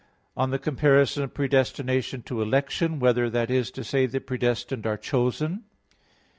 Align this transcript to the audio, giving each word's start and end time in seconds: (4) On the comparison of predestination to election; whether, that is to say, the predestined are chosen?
(4) 0.33 0.43
On 0.45 0.49
the 0.49 0.57
comparison 0.57 1.21
of 1.21 1.35
predestination 1.35 2.23
to 2.23 2.41
election; 2.41 2.97
whether, 2.99 3.29
that 3.29 3.51
is 3.51 3.69
to 3.69 3.83
say, 3.83 4.07
the 4.07 4.19
predestined 4.19 4.87
are 4.87 4.97
chosen? 4.97 5.63